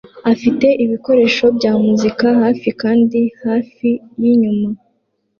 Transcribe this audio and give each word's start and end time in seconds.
afite 0.31 0.67
ibikoresho 0.83 1.45
bya 1.57 1.73
muzika 1.83 2.27
hafi 2.41 2.69
kandi 2.81 3.19
hafi 3.43 3.89
yinyuma 4.21 4.67